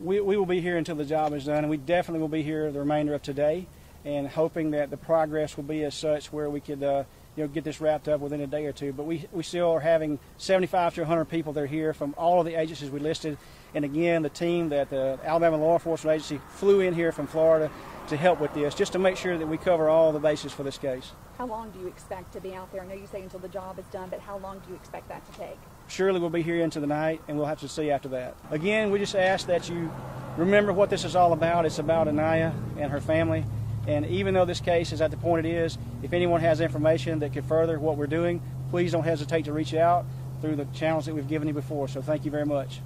[0.00, 2.42] We, we will be here until the job is done, and we definitely will be
[2.42, 3.66] here the remainder of today,
[4.04, 7.04] and hoping that the progress will be as such where we could, uh,
[7.36, 8.92] you know, get this wrapped up within a day or two.
[8.92, 12.40] But we, we still are having 75 to 100 people that are here from all
[12.40, 13.38] of the agencies we listed,
[13.74, 17.70] and again, the team that the Alabama Law Enforcement Agency flew in here from Florida
[18.08, 20.62] to help with this, just to make sure that we cover all the bases for
[20.64, 21.12] this case.
[21.38, 22.82] How long do you expect to be out there?
[22.82, 25.08] I know you say until the job is done, but how long do you expect
[25.08, 25.58] that to take?
[25.92, 28.34] Surely we'll be here into the night, and we'll have to see after that.
[28.50, 29.92] Again, we just ask that you
[30.38, 31.66] remember what this is all about.
[31.66, 33.44] It's about Aniah and her family.
[33.86, 37.18] And even though this case is at the point it is, if anyone has information
[37.18, 38.40] that could further what we're doing,
[38.70, 40.06] please don't hesitate to reach out
[40.40, 41.88] through the channels that we've given you before.
[41.88, 42.80] So thank you very much.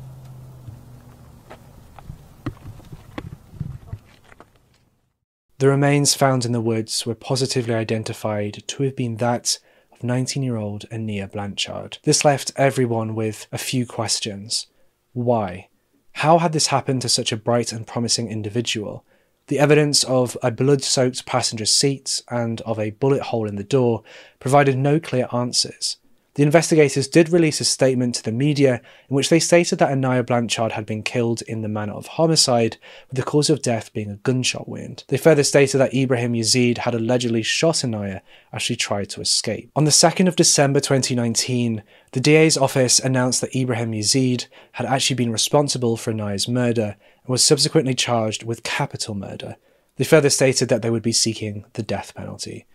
[5.58, 9.60] The remains found in the woods were positively identified to have been that
[9.96, 11.98] of 19 year old Aniah Blanchard.
[12.02, 14.66] This left everyone with a few questions.
[15.12, 15.68] Why?
[16.12, 19.04] How had this happened to such a bright and promising individual?
[19.48, 23.64] The evidence of a blood soaked passenger seat and of a bullet hole in the
[23.64, 24.02] door
[24.38, 25.98] provided no clear answers.
[26.36, 30.26] The investigators did release a statement to the media in which they stated that Aniah
[30.26, 32.76] Blanchard had been killed in the manner of homicide,
[33.08, 35.04] with the cause of death being a gunshot wound.
[35.08, 38.20] They further stated that Ibraheem Yazeed had allegedly shot Aniah
[38.52, 39.70] as she tried to escape.
[39.74, 41.82] On the 2nd of December 2019,
[42.12, 47.32] the DA's office announced that Ibraheem Yazeed had actually been responsible for Aniah's murder and
[47.32, 49.56] was subsequently charged with capital murder.
[49.96, 52.66] They further stated that they would be seeking the death penalty.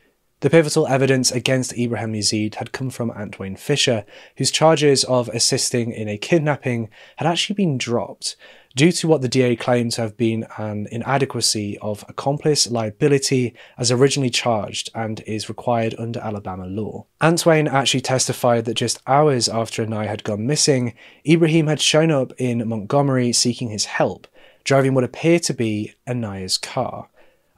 [0.42, 4.06] The pivotal evidence against Ibraheem Yazeed had come from Antwain Fisher,
[4.38, 8.36] whose charges of assisting in a kidnapping had actually been dropped
[8.76, 13.92] due to what the DA claimed to have been an inadequacy of accomplice liability as
[13.92, 17.06] originally charged and is required under Alabama law.
[17.22, 22.34] Antwain actually testified that just hours after Aniah had gone missing, Ibraheem had shown up
[22.40, 24.26] in Montgomery seeking his help,
[24.64, 27.10] driving what appeared to be Aniah's car.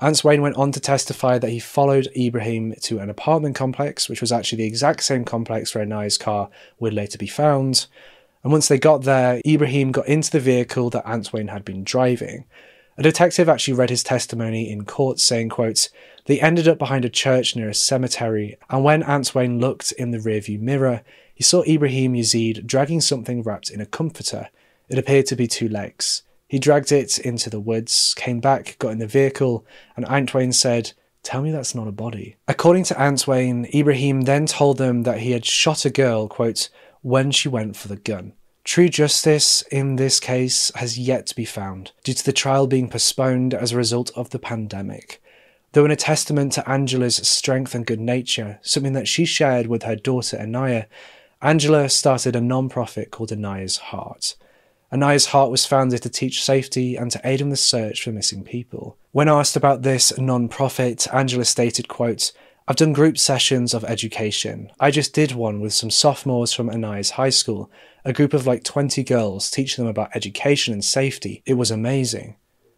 [0.04, 4.34] Antwain went on to testify that he followed Ibraheem to an apartment complex, which was
[4.34, 7.88] actually the exact same complex where Aniah's car would later be found.
[8.44, 12.44] And once they got there, Ibraheem got into the vehicle that Antwain had been driving.
[12.98, 15.88] A detective actually read his testimony in court saying, quote,
[16.26, 20.18] They ended up behind a church near a cemetery, and when Antwain looked in the
[20.18, 21.02] rearview mirror,
[21.34, 24.50] he saw Ibraheem Yazeed dragging something wrapped in a comforter.
[24.90, 26.24] It appeared to be two legs.
[26.54, 30.94] He dragged it into the woods, came back, got in the vehicle, and Antwain said,
[31.24, 32.36] Tell me that's not a body.
[32.48, 36.70] According to Antwain, Ibraheem then told them that he had shot a girl, quote,
[37.02, 38.34] when she went for the gun.
[38.64, 42.88] True justice in this case has yet to be found, due to the trial being
[42.88, 45.24] postponed as a result of the pandemic.
[45.72, 49.82] Though in a testament to Angela's strength and good nature, something that she shared with
[49.82, 50.86] her daughter Aniah,
[51.42, 54.36] Angela started a non-profit called Aniah's Heart.
[54.94, 58.44] Aniah's Heart was founded to teach safety and to aid in the search for missing
[58.44, 58.96] people.
[59.12, 62.32] When asked about this non-profit, Angela stated, quote,
[62.68, 64.72] I've done group sessions of education.
[64.80, 67.72] I just did one with some sophomores from Aniah's high school,
[68.06, 71.42] a group of like 20 girls, teaching them about education and safety.
[71.44, 72.36] It was amazing.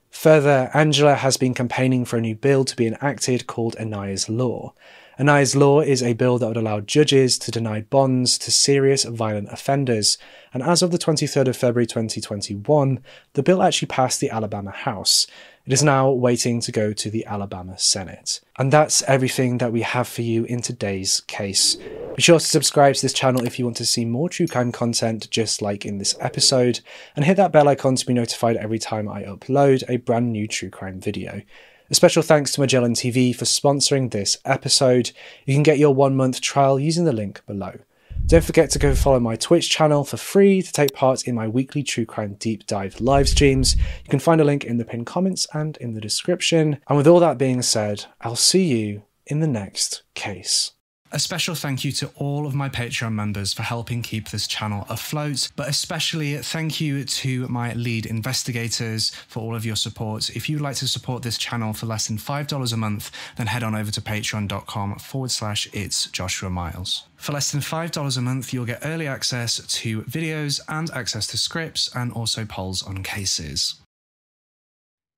[0.10, 4.74] Further, Angela has been campaigning for a new bill to be enacted called Aniah's Law.
[5.18, 9.48] Aniah's law is a bill that would allow judges to deny bonds to serious violent
[9.50, 10.18] offenders,
[10.54, 13.00] and as of the 23rd of February 2021,
[13.32, 15.26] the bill actually passed the Alabama House.
[15.66, 18.42] It is now waiting to go to the Alabama Senate.
[18.60, 21.76] And that's everything that we have for you in today's case.
[22.16, 24.74] Be sure to subscribe to this channel if you want to see more true crime
[24.74, 26.82] content just like in this episode,
[27.16, 30.46] and hit that bell icon to be notified every time I upload a brand new
[30.46, 31.42] true crime video.
[31.88, 35.12] A special thanks to MagellanTV for sponsoring this episode.
[35.46, 37.78] You can get your one month trial using the link below.
[38.26, 41.48] Don't forget to go follow my Twitch channel for free to take part in my
[41.48, 43.76] weekly true crime deep dive live streams.
[43.76, 46.80] You can find a link in the pinned comments and in the description.
[46.88, 50.72] And with all that being said, I'll see you in the next case.
[51.16, 54.86] A special thank you to all of my Patreon members for helping keep this channel
[54.90, 60.30] afloat, but especially thank you to my lead investigators for all of your support.
[60.32, 63.64] If you'd like to support this channel for less than $5 a month, then head
[63.64, 67.06] on over to patreon.com forward slash it's Joshua Miles.
[67.16, 71.38] For less than $5 a month, you'll get early access to videos and access to
[71.38, 73.76] scripts and also polls on cases.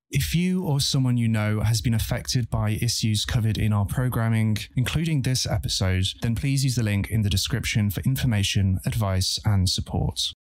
[0.10, 4.58] If you or someone you know has been affected by issues covered in our programming,
[4.78, 9.68] including this episode, then please use the link in the description for information, advice, and
[9.68, 10.32] support.